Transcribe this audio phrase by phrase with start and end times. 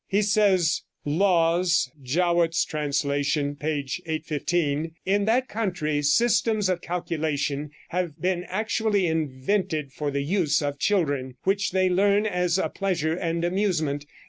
[0.07, 3.85] He says ("Laws," Jowett's translation, p.
[4.07, 10.79] 815): "In that country systems of calculation have been actually invented for the use of
[10.79, 14.05] children, which they learn as a pleasure and amusement.